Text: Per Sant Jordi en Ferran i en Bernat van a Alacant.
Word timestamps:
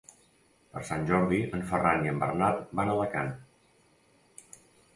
Per 0.77 0.81
Sant 0.87 1.05
Jordi 1.09 1.41
en 1.57 1.65
Ferran 1.73 2.07
i 2.07 2.11
en 2.13 2.23
Bernat 2.25 2.65
van 2.81 2.89
a 2.89 2.97
Alacant. 2.99 3.33